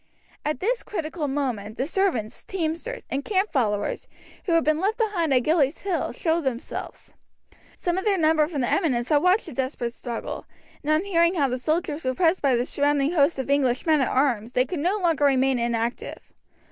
[0.43, 4.07] At this critical moment the servants, teamsters, and camp followers
[4.45, 7.13] who had been left behind Gillies Hill, showed themselves.
[7.77, 10.47] Some of their number from the eminence had watched the desperate struggle,
[10.81, 14.01] and on hearing how their soldiers were pressed by the surrounding host of English men
[14.01, 16.33] at arms they could no longer remain inactive.